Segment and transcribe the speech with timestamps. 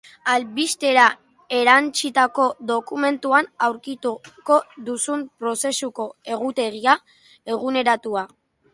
[0.31, 1.03] Albistera
[1.57, 4.59] erantsitako dokumentuan aurkituko
[4.91, 6.85] duzue prozesuko egutegi
[7.57, 8.31] eguneratua.